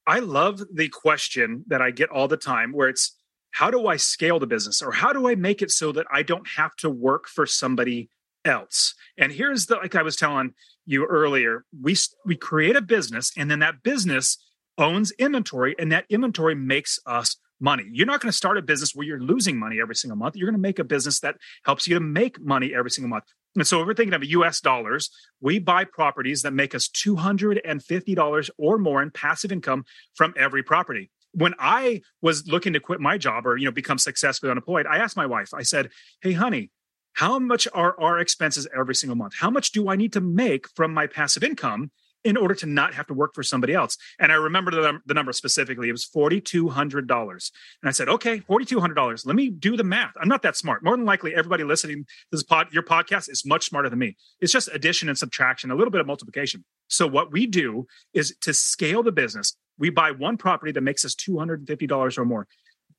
I 0.05 0.19
love 0.19 0.62
the 0.74 0.89
question 0.89 1.65
that 1.67 1.84
I 1.84 1.91
get 1.91 2.10
all 2.10 2.27
the 2.27 2.36
time 2.36 2.72
where 2.72 2.89
it's 2.89 3.15
how 3.51 3.72
do 3.72 3.88
I 3.88 3.98
scale 3.98 4.39
the 4.39 4.48
business 4.48 4.82
or 4.82 4.91
how 4.91 5.13
do 5.13 5.27
I 5.27 5.36
make 5.36 5.62
it 5.62 5.72
so 5.72 5.91
that 5.91 6.08
I 6.12 6.24
don't 6.24 6.48
have 6.58 6.75
to 6.77 6.89
work 6.89 7.27
for 7.27 7.46
somebody 7.46 8.10
else? 8.46 8.96
And 9.18 9.32
here's 9.32 9.65
the 9.65 9.75
like 9.75 9.96
I 9.96 10.03
was 10.03 10.15
telling 10.15 10.53
you 10.86 11.06
earlier, 11.06 11.65
we 11.82 11.96
we 12.25 12.36
create 12.36 12.75
a 12.75 12.82
business 12.82 13.32
and 13.38 13.50
then 13.50 13.60
that 13.60 13.84
business 13.84 14.38
owns 14.77 15.12
inventory 15.12 15.75
and 15.77 15.91
that 15.91 16.06
inventory 16.10 16.56
makes 16.56 17.00
us 17.06 17.36
money. 17.60 17.86
You're 17.91 18.08
not 18.08 18.22
going 18.22 18.32
to 18.32 18.38
start 18.38 18.58
a 18.58 18.62
business 18.62 18.96
where 18.96 19.06
you're 19.06 19.20
losing 19.20 19.58
money 19.58 19.82
every 19.82 19.96
single 19.96 20.18
month. 20.18 20.36
You're 20.36 20.48
going 20.48 20.60
to 20.60 20.62
make 20.62 20.79
a 20.79 20.84
business 20.84 21.20
that 21.20 21.36
helps 21.65 21.88
you 21.88 21.96
to 21.96 22.00
make 22.00 22.39
money 22.39 22.74
every 22.74 22.91
single 22.91 23.10
month. 23.10 23.25
And 23.56 23.68
so 23.68 23.82
if 23.82 23.88
we're 23.88 23.94
thinking 23.94 24.13
of 24.13 24.24
US 24.24 24.62
dollars, 24.62 25.10
we 25.41 25.60
buy 25.60 25.84
properties 25.84 26.44
that 26.44 26.53
make 26.53 26.74
us 26.74 26.88
$250 26.88 28.50
or 28.58 28.77
more 28.77 29.01
in 29.01 29.12
passive 29.12 29.51
income 29.51 29.84
from 30.13 30.34
every 30.38 30.63
property. 30.63 31.12
When 31.33 31.53
I 31.59 32.01
was 32.21 32.48
looking 32.48 32.74
to 32.74 32.79
quit 32.79 33.00
my 33.00 33.17
job 33.17 33.45
or 33.45 33.57
you 33.57 33.65
know 33.65 33.71
become 33.71 33.98
successfully 33.98 34.51
unemployed, 34.51 34.86
I 34.88 34.98
asked 34.98 35.17
my 35.17 35.25
wife, 35.25 35.53
I 35.53 35.63
said, 35.63 35.89
Hey 36.21 36.33
honey, 36.33 36.71
how 37.13 37.39
much 37.39 37.67
are 37.74 38.00
our 38.00 38.19
expenses 38.19 38.67
every 38.77 38.95
single 38.95 39.15
month? 39.15 39.33
How 39.39 39.50
much 39.50 39.71
do 39.71 39.89
I 39.89 39.95
need 39.95 40.13
to 40.13 40.21
make 40.21 40.67
from 40.75 40.93
my 40.93 41.07
passive 41.07 41.43
income 41.43 41.91
in 42.24 42.36
order 42.36 42.53
to 42.53 42.65
not 42.65 42.93
have 42.93 43.07
to 43.07 43.13
work 43.13 43.33
for 43.33 43.43
somebody 43.43 43.74
else. 43.74 43.98
And 44.19 44.31
I 44.31 44.36
remember 44.36 44.71
the, 44.71 45.00
the 45.05 45.13
number 45.13 45.31
specifically. 45.31 45.89
It 45.89 45.93
was 45.93 46.05
$4,200. 46.05 47.00
And 47.09 47.50
I 47.86 47.91
said, 47.91 48.09
okay, 48.09 48.39
$4,200. 48.41 49.25
Let 49.25 49.36
me 49.36 49.50
do 49.50 49.77
the 49.77 49.83
math. 49.83 50.13
I'm 50.19 50.27
not 50.27 50.41
that 50.41 50.57
smart. 50.57 50.83
More 50.83 50.98
than 50.98 51.05
likely, 51.05 51.33
everybody 51.33 51.63
listening 51.63 52.03
to 52.03 52.05
this 52.31 52.43
pod, 52.43 52.67
your 52.71 52.83
podcast 52.83 53.29
is 53.29 53.45
much 53.45 53.65
smarter 53.65 53.89
than 53.89 54.00
me. 54.00 54.17
It's 54.41 54.51
just 54.51 54.69
addition 54.74 55.07
and 55.07 55.17
subtraction, 55.17 55.71
a 55.71 55.75
little 55.75 55.91
bit 55.91 56.01
of 56.01 56.07
multiplication. 56.07 56.65
So 56.88 57.07
what 57.07 57.31
we 57.31 57.45
do 57.45 57.88
is 58.13 58.36
to 58.41 58.53
scale 58.53 59.03
the 59.03 59.12
business, 59.12 59.55
we 59.79 59.89
buy 59.89 60.12
one 60.12 60.38
property 60.38 60.71
that 60.74 60.81
makes 60.81 61.03
us 61.03 61.15
$250 61.15 62.17
or 62.17 62.25
more 62.25 62.48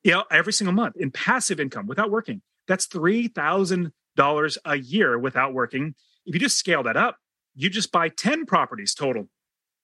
you 0.03 0.13
know, 0.13 0.25
every 0.31 0.53
single 0.53 0.73
month 0.73 0.97
in 0.97 1.11
passive 1.11 1.61
income 1.61 1.87
without 1.87 2.11
working. 2.11 2.43
That's 2.67 2.87
$3,000 2.89 4.57
a 4.65 4.79
year 4.79 5.19
without 5.19 5.53
working. 5.53 5.95
If 6.27 6.35
you 6.35 6.41
just 6.41 6.59
scale 6.59 6.83
that 6.85 6.97
up, 6.97 7.17
you 7.55 7.69
just 7.69 7.93
buy 7.93 8.09
10 8.09 8.47
properties 8.47 8.95
total 8.95 9.29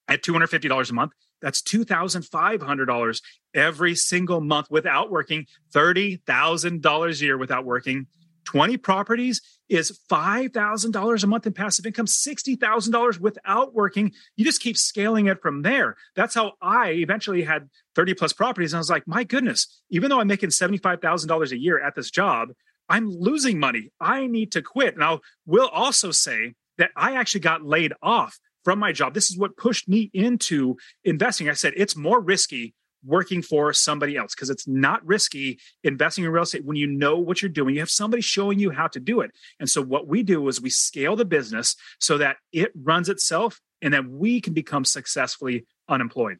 at 0.08 0.22
$250 0.22 0.90
a 0.90 0.94
month. 0.94 1.12
That's 1.42 1.60
$2,500 1.62 3.20
every 3.54 3.94
single 3.94 4.40
month 4.40 4.68
without 4.70 5.10
working, 5.10 5.46
$30,000 5.74 7.20
a 7.20 7.24
year 7.24 7.36
without 7.36 7.64
working. 7.64 8.06
20 8.44 8.76
properties 8.78 9.42
is 9.68 9.98
$5,000 10.10 11.24
a 11.24 11.26
month 11.26 11.46
in 11.46 11.52
passive 11.52 11.86
income, 11.86 12.06
$60,000 12.06 13.20
without 13.20 13.74
working. 13.74 14.12
You 14.36 14.44
just 14.44 14.60
keep 14.60 14.76
scaling 14.76 15.26
it 15.26 15.42
from 15.42 15.62
there. 15.62 15.96
That's 16.14 16.34
how 16.34 16.52
I 16.60 16.90
eventually 16.90 17.42
had 17.42 17.68
30 17.94 18.14
plus 18.14 18.32
properties. 18.32 18.72
And 18.72 18.78
I 18.78 18.80
was 18.80 18.90
like, 18.90 19.06
my 19.06 19.24
goodness, 19.24 19.82
even 19.90 20.10
though 20.10 20.20
I'm 20.20 20.28
making 20.28 20.50
$75,000 20.50 21.50
a 21.50 21.58
year 21.58 21.80
at 21.80 21.94
this 21.94 22.10
job, 22.10 22.50
I'm 22.88 23.10
losing 23.10 23.58
money. 23.58 23.90
I 24.00 24.26
need 24.26 24.52
to 24.52 24.62
quit. 24.62 24.96
Now, 24.96 25.20
we'll 25.44 25.68
also 25.68 26.12
say 26.12 26.54
that 26.78 26.90
I 26.94 27.16
actually 27.16 27.40
got 27.40 27.64
laid 27.64 27.92
off 28.02 28.38
from 28.64 28.78
my 28.78 28.92
job. 28.92 29.14
This 29.14 29.30
is 29.30 29.38
what 29.38 29.56
pushed 29.56 29.88
me 29.88 30.10
into 30.12 30.76
investing. 31.04 31.48
I 31.48 31.54
said, 31.54 31.72
it's 31.76 31.96
more 31.96 32.20
risky 32.20 32.74
working 33.06 33.42
for 33.42 33.72
somebody 33.72 34.16
else 34.16 34.34
because 34.34 34.50
it's 34.50 34.66
not 34.66 35.04
risky 35.06 35.58
investing 35.84 36.24
in 36.24 36.30
real 36.30 36.42
estate 36.42 36.64
when 36.64 36.76
you 36.76 36.86
know 36.86 37.18
what 37.18 37.40
you're 37.40 37.48
doing. 37.48 37.74
You 37.74 37.80
have 37.80 37.90
somebody 37.90 38.20
showing 38.20 38.58
you 38.58 38.70
how 38.70 38.88
to 38.88 39.00
do 39.00 39.20
it. 39.20 39.30
And 39.60 39.70
so 39.70 39.82
what 39.82 40.06
we 40.06 40.22
do 40.22 40.46
is 40.48 40.60
we 40.60 40.70
scale 40.70 41.16
the 41.16 41.24
business 41.24 41.76
so 42.00 42.18
that 42.18 42.36
it 42.52 42.72
runs 42.74 43.08
itself 43.08 43.60
and 43.80 43.94
that 43.94 44.08
we 44.08 44.40
can 44.40 44.52
become 44.52 44.84
successfully 44.84 45.66
unemployed. 45.88 46.38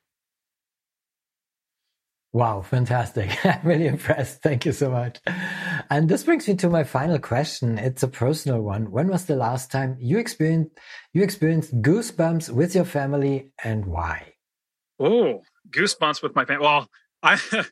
Wow, 2.36 2.60
fantastic. 2.60 3.30
I'm 3.46 3.60
really 3.64 3.86
impressed. 3.86 4.42
Thank 4.42 4.66
you 4.66 4.72
so 4.72 4.90
much. 4.90 5.18
And 5.88 6.06
this 6.06 6.24
brings 6.24 6.46
me 6.46 6.54
to 6.56 6.68
my 6.68 6.84
final 6.84 7.18
question. 7.18 7.78
It's 7.78 8.02
a 8.02 8.08
personal 8.08 8.60
one. 8.60 8.90
When 8.90 9.08
was 9.08 9.24
the 9.24 9.36
last 9.36 9.70
time 9.70 9.96
you 9.98 10.18
experienced 10.18 10.78
you 11.14 11.22
experienced 11.22 11.80
goosebumps 11.80 12.50
with 12.50 12.74
your 12.74 12.84
family 12.84 13.52
and 13.64 13.86
why? 13.86 14.34
Oh, 14.98 15.40
goosebumps 15.70 16.22
with 16.22 16.34
my 16.34 16.44
family. 16.44 16.64
Well, 16.64 16.88
I 17.22 17.38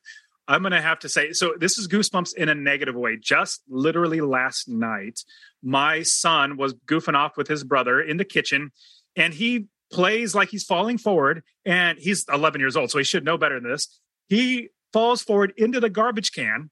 I'm 0.48 0.60
going 0.60 0.72
to 0.72 0.82
have 0.82 0.98
to 1.00 1.08
say 1.08 1.32
so 1.32 1.54
this 1.58 1.78
is 1.78 1.88
goosebumps 1.88 2.34
in 2.36 2.48
a 2.48 2.54
negative 2.54 2.94
way. 2.94 3.16
Just 3.20 3.62
literally 3.68 4.20
last 4.20 4.68
night, 4.68 5.20
my 5.62 6.02
son 6.02 6.56
was 6.56 6.74
goofing 6.74 7.14
off 7.14 7.36
with 7.36 7.48
his 7.48 7.64
brother 7.64 8.00
in 8.00 8.18
the 8.18 8.24
kitchen 8.24 8.70
and 9.16 9.32
he 9.32 9.66
plays 9.92 10.34
like 10.34 10.48
he's 10.48 10.64
falling 10.64 10.98
forward 10.98 11.42
and 11.64 11.98
he's 11.98 12.24
11 12.32 12.60
years 12.60 12.76
old 12.76 12.90
so 12.90 12.98
he 12.98 13.04
should 13.04 13.24
know 13.24 13.38
better 13.38 13.60
than 13.60 13.70
this 13.70 14.00
he 14.28 14.70
falls 14.92 15.22
forward 15.22 15.52
into 15.56 15.80
the 15.80 15.90
garbage 15.90 16.32
can 16.32 16.70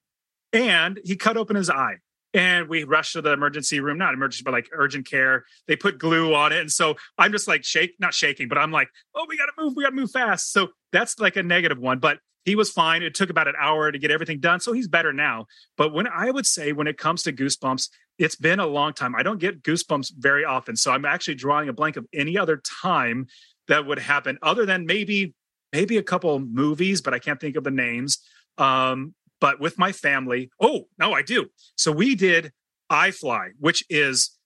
and 0.53 1.01
he 1.05 1.17
cut 1.17 1.37
open 1.37 1.57
his 1.57 1.71
eye. 1.71 1.97
And 2.35 2.69
we 2.69 2.85
rushed 2.85 3.13
to 3.13 3.23
the 3.23 3.33
emergency 3.33 3.81
room, 3.81 3.99
not 3.99 4.15
emergency, 4.15 4.43
but 4.45 4.53
like 4.53 4.69
urgent 4.73 5.09
care. 5.09 5.45
They 5.69 5.77
put 5.77 5.99
glue 5.99 6.35
on 6.35 6.53
it. 6.53 6.61
And 6.61 6.71
so 6.71 6.97
I'm 7.19 7.33
just 7.33 7.47
like 7.47 7.65
shake, 7.65 7.95
not 7.99 8.15
shaking, 8.15 8.49
but 8.49 8.59
I'm 8.59 8.73
like, 8.73 8.89
oh, 9.15 9.27
we 9.29 9.37
got 9.37 9.47
to 9.47 9.53
move. 9.59 9.75
We 9.77 9.83
got 9.85 9.91
to 9.91 9.97
move 9.97 10.11
fast. 10.11 10.53
So 10.53 10.69
that's 10.93 11.19
like 11.19 11.37
a 11.37 11.43
negative 11.43 11.79
one. 11.79 11.99
But 11.99 12.19
he 12.45 12.57
was 12.57 12.71
fine. 12.71 13.03
It 13.03 13.15
took 13.15 13.31
about 13.31 13.49
an 13.49 13.55
hour 13.59 13.93
to 13.93 13.99
get 13.99 14.11
everything 14.11 14.41
done. 14.41 14.61
So 14.61 14.73
he's 14.73 14.89
better 14.89 15.13
now. 15.13 15.47
But 15.77 15.93
when 15.93 16.09
I 16.09 16.31
would 16.31 16.47
say, 16.47 16.73
when 16.73 16.87
it 16.87 16.99
comes 16.99 17.23
to 17.25 17.33
goosebumps, 17.33 17.89
it's 18.19 18.37
been 18.37 18.61
a 18.61 18.67
long 18.67 18.95
time. 18.95 19.15
I 19.15 19.23
don't 19.23 19.39
get 19.39 19.63
goosebumps 19.63 20.13
very 20.19 20.45
often. 20.45 20.77
So 20.77 20.91
I'm 20.91 21.05
actually 21.05 21.35
drawing 21.35 21.69
a 21.69 21.73
blank 21.73 21.97
of 21.97 22.07
any 22.13 22.37
other 22.37 22.61
time 22.83 23.27
that 23.69 23.87
would 23.87 23.99
happen 23.99 24.39
other 24.43 24.67
than 24.67 24.87
maybe 24.87 25.35
maybe 25.73 25.97
a 25.97 26.03
couple 26.03 26.39
movies, 26.39 27.01
but 27.01 27.15
I 27.15 27.19
can't 27.19 27.41
think 27.41 27.57
of 27.57 27.65
the 27.65 27.71
names. 27.71 28.19
Um, 28.59 29.15
but 29.43 29.59
with 29.59 29.77
my 29.77 29.91
family, 29.91 30.51
oh 30.61 30.87
no, 30.99 31.13
I 31.13 31.23
do. 31.23 31.47
So 31.75 31.91
we 31.91 32.15
did 32.15 32.53
iFly, 32.91 33.49
which 33.59 33.85
is 33.91 34.39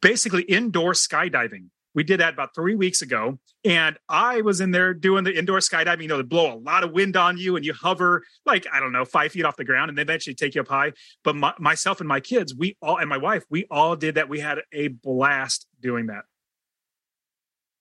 basically 0.00 0.42
indoor 0.42 0.92
skydiving. 0.92 1.70
We 1.92 2.04
did 2.04 2.20
that 2.20 2.34
about 2.34 2.54
three 2.54 2.76
weeks 2.76 3.02
ago, 3.02 3.40
and 3.64 3.98
I 4.08 4.42
was 4.42 4.60
in 4.60 4.70
there 4.70 4.94
doing 4.94 5.24
the 5.24 5.36
indoor 5.36 5.58
skydiving. 5.58 6.02
You 6.02 6.08
know, 6.08 6.18
they 6.18 6.22
blow 6.22 6.54
a 6.54 6.60
lot 6.60 6.84
of 6.84 6.92
wind 6.92 7.16
on 7.16 7.36
you, 7.36 7.56
and 7.56 7.64
you 7.64 7.72
hover 7.72 8.22
like 8.46 8.64
I 8.72 8.78
don't 8.78 8.92
know 8.92 9.04
five 9.04 9.32
feet 9.32 9.44
off 9.44 9.56
the 9.56 9.64
ground, 9.64 9.88
and 9.88 9.98
they 9.98 10.02
eventually 10.02 10.36
take 10.36 10.54
you 10.54 10.60
up 10.60 10.68
high. 10.68 10.92
But 11.24 11.34
my, 11.34 11.52
myself 11.58 11.98
and 11.98 12.08
my 12.08 12.20
kids, 12.20 12.54
we 12.54 12.76
all 12.80 12.98
and 12.98 13.08
my 13.08 13.18
wife, 13.18 13.42
we 13.50 13.66
all 13.72 13.96
did 13.96 14.14
that. 14.14 14.28
We 14.28 14.38
had 14.38 14.60
a 14.72 14.86
blast 14.86 15.66
doing 15.80 16.06
that. 16.06 16.22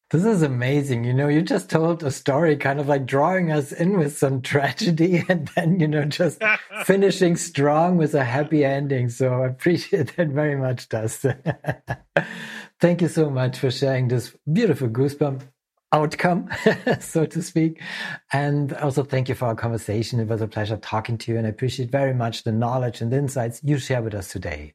This 0.09 0.23
is 0.23 0.41
amazing. 0.41 1.03
You 1.03 1.13
know, 1.13 1.27
you 1.27 1.41
just 1.41 1.69
told 1.69 2.01
a 2.01 2.11
story 2.11 2.55
kind 2.55 2.79
of 2.79 2.87
like 2.87 3.05
drawing 3.05 3.51
us 3.51 3.73
in 3.73 3.97
with 3.97 4.17
some 4.17 4.41
tragedy 4.53 5.25
and 5.27 5.49
then, 5.55 5.81
you 5.81 5.87
know, 5.87 6.05
just 6.05 6.41
finishing 6.85 7.35
strong 7.35 7.97
with 7.97 8.15
a 8.15 8.23
happy 8.23 8.63
ending. 8.63 9.09
So 9.09 9.43
I 9.43 9.47
appreciate 9.47 10.15
that 10.15 10.29
very 10.29 10.55
much, 10.55 10.87
Dustin. 10.87 11.41
Thank 12.79 13.01
you 13.01 13.09
so 13.09 13.29
much 13.29 13.59
for 13.59 13.69
sharing 13.69 14.07
this 14.07 14.33
beautiful 14.51 14.87
goosebump 14.87 15.41
outcome, 15.91 16.49
so 17.01 17.25
to 17.25 17.41
speak. 17.41 17.81
And 18.31 18.71
also 18.73 19.03
thank 19.03 19.29
you 19.29 19.35
for 19.35 19.45
our 19.45 19.55
conversation. 19.55 20.19
It 20.19 20.27
was 20.27 20.41
a 20.41 20.47
pleasure 20.47 20.77
talking 20.77 21.17
to 21.17 21.31
you 21.31 21.37
and 21.37 21.47
I 21.47 21.49
appreciate 21.49 21.89
very 21.89 22.13
much 22.13 22.43
the 22.43 22.51
knowledge 22.51 23.01
and 23.01 23.11
the 23.11 23.17
insights 23.17 23.61
you 23.63 23.77
share 23.79 24.01
with 24.01 24.13
us 24.13 24.31
today. 24.31 24.73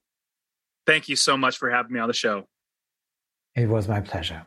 Thank 0.86 1.08
you 1.08 1.16
so 1.16 1.36
much 1.36 1.58
for 1.58 1.70
having 1.70 1.92
me 1.92 2.00
on 2.00 2.08
the 2.08 2.14
show. 2.14 2.48
It 3.54 3.68
was 3.68 3.86
my 3.86 4.00
pleasure. 4.00 4.46